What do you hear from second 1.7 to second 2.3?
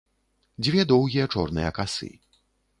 касы.